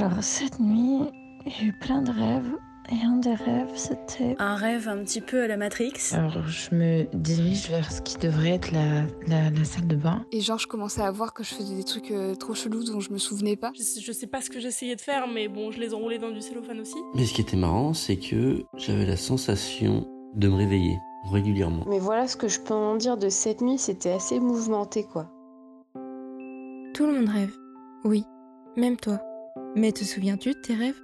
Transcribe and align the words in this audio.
Alors 0.00 0.22
cette 0.22 0.60
nuit, 0.60 1.00
j'ai 1.46 1.66
eu 1.66 1.72
plein 1.72 2.02
de 2.02 2.12
rêves. 2.12 2.54
Et 2.90 3.04
un 3.04 3.16
des 3.16 3.34
rêves, 3.34 3.72
c'était... 3.74 4.36
Un 4.38 4.54
rêve 4.54 4.88
un 4.88 4.98
petit 4.98 5.20
peu 5.20 5.42
à 5.42 5.48
la 5.48 5.56
Matrix. 5.56 5.92
Alors 6.12 6.46
je 6.46 6.74
me 6.74 7.04
dirige 7.14 7.68
vers 7.68 7.90
ce 7.90 8.00
qui 8.00 8.16
devrait 8.16 8.50
être 8.50 8.70
la, 8.70 9.02
la, 9.26 9.50
la 9.50 9.64
salle 9.64 9.88
de 9.88 9.96
bain. 9.96 10.24
Et 10.30 10.40
genre, 10.40 10.58
je 10.58 10.68
commençais 10.68 11.02
à 11.02 11.10
voir 11.10 11.34
que 11.34 11.42
je 11.42 11.52
faisais 11.52 11.74
des 11.74 11.82
trucs 11.82 12.12
euh, 12.12 12.36
trop 12.36 12.54
chelous 12.54 12.84
dont 12.84 13.00
je 13.00 13.12
me 13.12 13.18
souvenais 13.18 13.56
pas. 13.56 13.72
Je 13.74 13.82
sais, 13.82 14.00
je 14.00 14.12
sais 14.12 14.28
pas 14.28 14.40
ce 14.40 14.48
que 14.48 14.60
j'essayais 14.60 14.94
de 14.94 15.00
faire, 15.00 15.26
mais 15.26 15.48
bon, 15.48 15.70
je 15.72 15.80
les 15.80 15.92
enroulais 15.92 16.18
dans 16.18 16.30
du 16.30 16.40
cellophane 16.40 16.80
aussi. 16.80 16.96
Mais 17.14 17.26
ce 17.26 17.34
qui 17.34 17.40
était 17.40 17.56
marrant, 17.56 17.92
c'est 17.92 18.16
que 18.16 18.62
j'avais 18.76 19.04
la 19.04 19.16
sensation 19.16 20.06
de 20.34 20.48
me 20.48 20.54
réveiller 20.54 20.96
régulièrement. 21.32 21.84
Mais 21.88 21.98
voilà 21.98 22.28
ce 22.28 22.36
que 22.36 22.46
je 22.48 22.60
peux 22.60 22.72
en 22.72 22.94
dire 22.94 23.16
de 23.16 23.28
cette 23.28 23.60
nuit, 23.60 23.78
c'était 23.78 24.12
assez 24.12 24.38
mouvementé 24.38 25.02
quoi. 25.02 25.28
Tout 26.94 27.04
le 27.04 27.12
monde 27.18 27.28
rêve. 27.28 27.52
Oui, 28.04 28.24
même 28.76 28.96
toi. 28.96 29.20
Mais 29.76 29.92
te 29.92 30.04
souviens-tu 30.04 30.50
de 30.50 30.60
tes 30.60 30.74
rêves? 30.74 31.00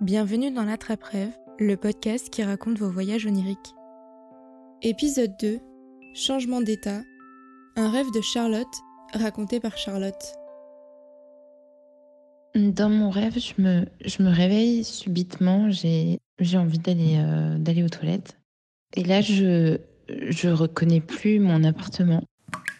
Bienvenue 0.00 0.50
dans 0.50 0.64
l'Attrape-Rêve, 0.64 1.32
le 1.58 1.76
podcast 1.76 2.30
qui 2.30 2.42
raconte 2.42 2.78
vos 2.78 2.90
voyages 2.90 3.26
oniriques. 3.26 3.74
Épisode 4.82 5.32
2 5.40 5.58
Changement 6.14 6.60
d'état. 6.60 7.02
Un 7.76 7.90
rêve 7.90 8.10
de 8.14 8.20
Charlotte, 8.20 8.66
raconté 9.12 9.60
par 9.60 9.76
Charlotte. 9.76 10.34
Dans 12.54 12.88
mon 12.88 13.10
rêve, 13.10 13.38
je 13.38 13.60
me, 13.60 13.84
je 14.04 14.22
me 14.22 14.30
réveille 14.30 14.84
subitement, 14.84 15.70
j'ai 15.70 16.18
envie 16.54 16.78
d'aller 16.78 17.16
euh, 17.18 17.58
d'aller 17.58 17.82
aux 17.82 17.88
toilettes. 17.88 18.38
Et 18.96 19.04
là, 19.04 19.20
je 19.20 19.78
je 20.08 20.48
reconnais 20.48 21.00
plus 21.00 21.38
mon 21.38 21.62
appartement. 21.64 22.22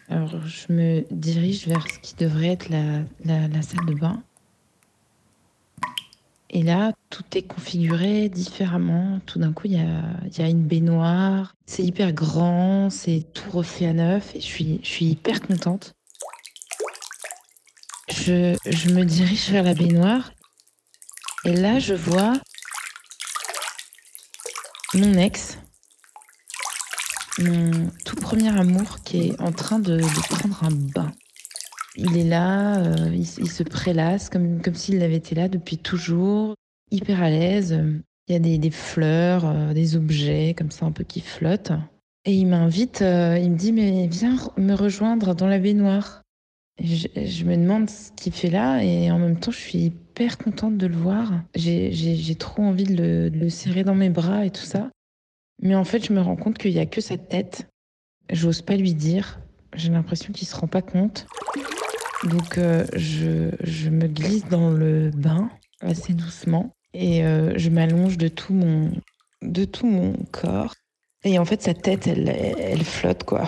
Alors, 0.09 0.41
je 0.47 0.73
me 0.73 1.05
dirige 1.11 1.67
vers 1.67 1.87
ce 1.87 1.99
qui 1.99 2.15
devrait 2.15 2.47
être 2.47 2.69
la, 2.69 3.03
la 3.23 3.61
salle 3.61 3.85
de 3.85 3.93
bain. 3.93 4.23
Et 6.51 6.63
là, 6.63 6.93
tout 7.11 7.23
est 7.35 7.43
configuré 7.43 8.27
différemment. 8.27 9.19
Tout 9.27 9.37
d'un 9.37 9.53
coup, 9.53 9.67
il 9.67 9.73
y 9.73 10.41
a, 10.41 10.47
une 10.47 10.65
baignoire. 10.65 11.53
C'est 11.67 11.83
hyper 11.83 12.11
grand, 12.11 12.89
c'est 12.89 13.25
tout 13.33 13.51
refait 13.51 13.85
à 13.85 13.93
neuf. 13.93 14.35
Et 14.35 14.41
je 14.41 14.47
suis, 14.47 15.05
hyper 15.05 15.41
contente. 15.41 15.93
Je, 18.09 18.55
me 18.91 19.03
dirige 19.03 19.51
vers 19.51 19.63
la 19.63 19.75
baignoire. 19.75 20.31
Et 21.45 21.53
là, 21.53 21.77
je 21.77 21.93
vois 21.93 22.33
mon 24.95 25.13
ex, 25.13 25.59
mon 27.37 27.91
tout 28.05 28.15
premier 28.15 28.57
amour 28.59 28.97
qui 29.05 29.27
est 29.27 29.39
en 29.39 29.51
train 29.51 29.77
de 29.77 29.99
prendre 30.29 30.63
un 30.63 30.71
bain. 30.71 31.13
Il 32.01 32.17
est 32.17 32.23
là, 32.23 32.77
euh, 32.77 33.13
il, 33.13 33.25
se 33.25 33.61
prélasse 33.61 34.29
comme, 34.29 34.61
comme 34.61 34.73
s'il 34.73 35.03
avait 35.03 35.17
été 35.17 35.35
là 35.35 35.49
depuis 35.49 35.77
toujours, 35.77 36.55
hyper 36.91 37.21
à 37.21 37.29
l'aise. 37.29 37.77
Il 38.27 38.33
y 38.33 38.35
a 38.35 38.39
des, 38.39 38.57
des 38.57 38.71
fleurs, 38.71 39.45
euh, 39.45 39.73
des 39.73 39.97
objets 39.97 40.55
comme 40.57 40.71
ça 40.71 40.85
un 40.85 40.93
peu 40.93 41.03
qui 41.03 41.19
flottent. 41.19 41.73
Et 42.23 42.33
il 42.33 42.45
m'invite, 42.45 43.01
euh, 43.01 43.37
il 43.37 43.51
me 43.51 43.57
dit 43.57 43.73
mais 43.73 44.07
viens 44.07 44.37
me 44.55 44.73
rejoindre 44.75 45.35
dans 45.35 45.47
la 45.47 45.59
baignoire. 45.59 46.21
Je, 46.81 47.43
me 47.43 47.57
demande 47.57 47.89
ce 47.89 48.13
qu'il 48.13 48.31
fait 48.31 48.49
là 48.49 48.81
et 48.81 49.11
en 49.11 49.19
même 49.19 49.37
temps 49.37 49.51
je 49.51 49.59
suis 49.59 49.79
hyper 49.79 50.37
contente 50.37 50.77
de 50.77 50.87
le 50.87 50.95
voir. 50.95 51.33
J'ai 51.53 52.35
trop 52.35 52.63
envie 52.63 52.85
de 52.85 52.95
le, 52.95 53.29
de 53.29 53.37
le 53.37 53.49
serrer 53.49 53.83
dans 53.83 53.95
mes 53.95 54.09
bras 54.09 54.45
et 54.45 54.51
tout 54.51 54.63
ça. 54.63 54.89
Mais 55.61 55.75
en 55.75 55.83
fait 55.83 56.05
je 56.05 56.13
me 56.13 56.21
rends 56.21 56.37
compte 56.37 56.57
qu'il 56.57 56.71
n'y 56.71 56.79
a 56.79 56.85
que 56.85 57.01
sa 57.01 57.17
tête. 57.17 57.67
J'ose 58.31 58.61
pas 58.61 58.77
lui 58.77 58.93
dire. 58.93 59.41
J'ai 59.75 59.89
l'impression 59.89 60.31
qu'il 60.31 60.47
se 60.47 60.55
rend 60.55 60.67
pas 60.67 60.81
compte. 60.81 61.27
Donc 62.25 62.57
euh, 62.57 62.85
je, 62.95 63.49
je 63.61 63.89
me 63.89 64.07
glisse 64.07 64.45
dans 64.47 64.71
le 64.71 65.09
bain 65.11 65.49
assez 65.81 66.13
doucement 66.13 66.75
et 66.93 67.23
euh, 67.23 67.53
je 67.57 67.69
m'allonge 67.69 68.17
de 68.17 68.27
tout 68.27 68.53
mon 68.53 68.91
de 69.41 69.65
tout 69.65 69.87
mon 69.87 70.13
corps. 70.31 70.73
Et 71.23 71.39
en 71.39 71.45
fait 71.45 71.61
sa 71.61 71.73
tête 71.73 72.07
elle, 72.07 72.29
elle 72.29 72.83
flotte 72.83 73.23
quoi. 73.23 73.47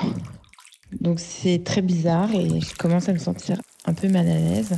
Donc 1.00 1.20
c'est 1.20 1.64
très 1.64 1.82
bizarre 1.82 2.34
et 2.34 2.60
je 2.60 2.76
commence 2.76 3.10
à 3.10 3.14
me 3.14 3.18
sentir 3.18 3.58
un 3.86 3.94
peu 3.94 4.08
mal 4.08 4.28
à 4.28 4.36
l'aise. 4.36 4.78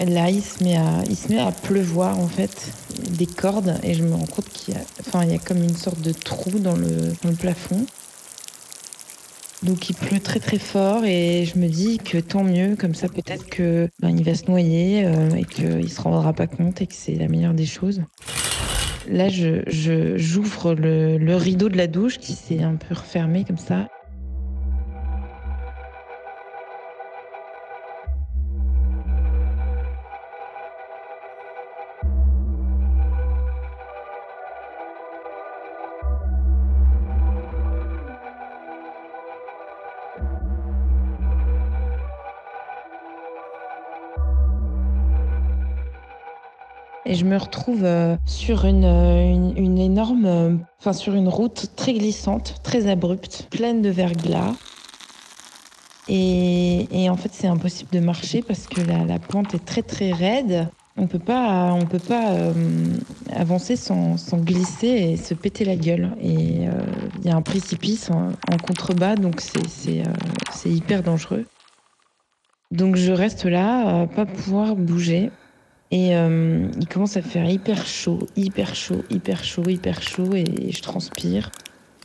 Là, 0.00 0.30
il 0.30 0.42
se 0.42 0.64
met 0.64 0.76
à, 0.76 1.04
il 1.08 1.16
se 1.16 1.28
met 1.28 1.38
à 1.38 1.52
pleuvoir 1.52 2.18
en 2.18 2.26
fait 2.26 2.72
des 3.10 3.26
cordes 3.26 3.78
et 3.84 3.94
je 3.94 4.02
me 4.02 4.14
rends 4.14 4.26
compte 4.26 4.48
qu'il 4.48 4.74
y 4.74 4.76
a, 4.76 4.80
enfin, 5.00 5.22
il 5.24 5.30
y 5.30 5.34
a 5.34 5.38
comme 5.38 5.62
une 5.62 5.76
sorte 5.76 6.00
de 6.00 6.12
trou 6.12 6.58
dans 6.58 6.74
le, 6.74 7.12
dans 7.22 7.28
le 7.28 7.36
plafond. 7.36 7.86
Donc 9.62 9.88
il 9.88 9.94
pleut 9.94 10.18
très 10.18 10.40
très 10.40 10.58
fort 10.58 11.04
et 11.04 11.44
je 11.44 11.58
me 11.58 11.68
dis 11.68 11.98
que 11.98 12.18
tant 12.18 12.42
mieux, 12.42 12.74
comme 12.74 12.94
ça 12.94 13.08
peut-être 13.08 13.46
que 13.46 13.88
ben, 14.00 14.10
il 14.10 14.24
va 14.24 14.34
se 14.34 14.50
noyer 14.50 15.04
euh, 15.04 15.30
et 15.30 15.44
qu'il 15.44 15.88
se 15.90 16.00
rendra 16.00 16.32
pas 16.32 16.48
compte 16.48 16.82
et 16.82 16.86
que 16.86 16.94
c'est 16.94 17.14
la 17.14 17.28
meilleure 17.28 17.54
des 17.54 17.66
choses. 17.66 18.02
Là, 19.08 19.28
je 19.28 19.62
j'ouvre 20.16 20.74
le, 20.74 21.16
le 21.18 21.36
rideau 21.36 21.68
de 21.68 21.76
la 21.76 21.86
douche 21.86 22.18
qui 22.18 22.32
s'est 22.32 22.62
un 22.62 22.76
peu 22.76 22.94
refermé 22.94 23.44
comme 23.44 23.58
ça. 23.58 23.88
Et 47.12 47.14
je 47.14 47.26
me 47.26 47.36
retrouve 47.36 47.84
euh, 47.84 48.16
sur 48.24 48.64
une, 48.64 48.86
euh, 48.86 49.54
énorme, 49.54 50.24
euh, 50.24 50.56
enfin 50.80 50.94
sur 50.94 51.14
une 51.14 51.28
route 51.28 51.66
très 51.76 51.92
glissante, 51.92 52.54
très 52.62 52.86
abrupte, 52.86 53.48
pleine 53.50 53.82
de 53.82 53.90
verglas. 53.90 54.54
Et, 56.08 56.88
et 56.90 57.10
en 57.10 57.16
fait, 57.18 57.28
c'est 57.34 57.48
impossible 57.48 57.90
de 57.92 58.00
marcher 58.00 58.40
parce 58.40 58.66
que 58.66 58.80
la, 58.80 59.04
la 59.04 59.18
pente 59.18 59.52
est 59.52 59.62
très 59.62 59.82
très 59.82 60.10
raide. 60.10 60.68
On 60.96 61.06
peut 61.06 61.18
pas, 61.18 61.74
on 61.74 61.84
peut 61.84 61.98
pas 61.98 62.34
avancer 63.36 63.76
sans, 63.76 64.16
glisser 64.38 64.86
et 64.86 65.16
se 65.18 65.34
péter 65.34 65.66
la 65.66 65.76
gueule. 65.76 66.16
Et 66.18 66.66
il 67.18 67.24
y 67.26 67.28
a 67.28 67.36
un 67.36 67.42
précipice 67.42 68.10
en, 68.10 68.32
contrebas, 68.56 69.16
donc 69.16 69.42
c'est 69.42 70.70
hyper 70.70 71.02
dangereux. 71.02 71.44
Donc 72.70 72.96
je 72.96 73.12
reste 73.12 73.44
là, 73.44 74.02
à 74.02 74.06
pas 74.06 74.24
pouvoir 74.24 74.76
bouger. 74.76 75.30
Et 75.92 76.16
euh, 76.16 76.68
il 76.80 76.88
commence 76.88 77.18
à 77.18 77.22
faire 77.22 77.48
hyper 77.48 77.86
chaud, 77.86 78.26
hyper 78.34 78.74
chaud, 78.74 79.04
hyper 79.10 79.44
chaud, 79.44 79.68
hyper 79.68 80.00
chaud, 80.00 80.34
et 80.34 80.72
je 80.72 80.80
transpire. 80.80 81.50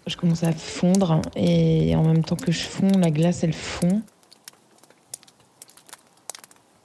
Je 0.07 0.17
commence 0.17 0.43
à 0.43 0.51
fondre, 0.51 1.21
et 1.37 1.95
en 1.95 2.03
même 2.03 2.23
temps 2.23 2.35
que 2.35 2.51
je 2.51 2.59
fonds, 2.59 2.91
la 2.99 3.11
glace, 3.11 3.45
elle 3.45 3.53
fond. 3.53 4.01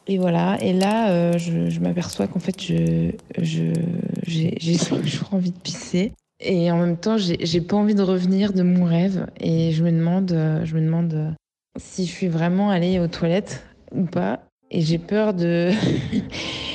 Et 0.07 0.17
voilà, 0.17 0.59
et 0.61 0.73
là, 0.73 1.11
euh, 1.11 1.39
je, 1.39 1.81
m'aperçois 1.81 2.29
qu'en 2.29 2.39
fait, 2.39 2.63
je, 2.63 3.11
j'ai, 3.41 4.77
toujours 4.89 5.35
envie 5.35 5.51
de 5.51 5.59
pisser. 5.59 6.13
Et 6.39 6.71
en 6.71 6.79
même 6.79 6.97
temps, 6.97 7.19
j'ai, 7.19 7.37
j'ai 7.45 7.61
pas 7.61 7.77
envie 7.77 7.95
de 7.97 8.03
revenir 8.03 8.53
de 8.53 8.63
mon 8.63 8.85
rêve. 8.85 9.27
Et 9.41 9.73
je 9.73 9.83
me 9.83 9.91
demande, 9.91 10.31
euh, 10.33 10.65
je 10.65 10.77
me 10.77 10.81
demande 10.81 11.35
si 11.81 12.07
je 12.07 12.13
suis 12.13 12.29
vraiment 12.29 12.71
allée 12.71 13.01
aux 13.01 13.09
toilettes 13.09 13.65
ou 13.93 14.05
pas. 14.05 14.41
Et 14.71 14.81
j'ai 14.81 14.99
peur 14.99 15.35
de, 15.35 15.71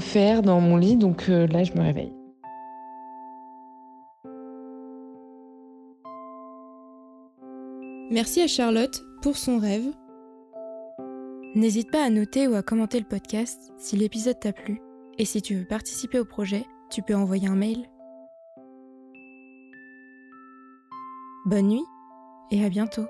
faire 0.00 0.42
dans 0.42 0.60
mon 0.60 0.76
lit, 0.76 0.96
donc 0.96 1.28
euh, 1.28 1.46
là, 1.46 1.64
je 1.64 1.72
me 1.72 1.82
réveille. 1.82 2.12
Merci 8.10 8.42
à 8.42 8.46
Charlotte 8.46 9.02
pour 9.22 9.36
son 9.36 9.58
rêve. 9.58 9.86
N'hésite 11.54 11.90
pas 11.90 12.04
à 12.04 12.10
noter 12.10 12.48
ou 12.48 12.54
à 12.54 12.62
commenter 12.62 12.98
le 12.98 13.06
podcast 13.06 13.72
si 13.78 13.96
l'épisode 13.96 14.38
t'a 14.38 14.52
plu. 14.52 14.80
Et 15.18 15.24
si 15.24 15.40
tu 15.40 15.54
veux 15.54 15.64
participer 15.64 16.18
au 16.18 16.24
projet, 16.24 16.64
tu 16.90 17.02
peux 17.02 17.14
envoyer 17.14 17.48
un 17.48 17.56
mail. 17.56 17.88
Bonne 21.46 21.68
nuit 21.68 21.84
et 22.50 22.64
à 22.64 22.68
bientôt. 22.68 23.06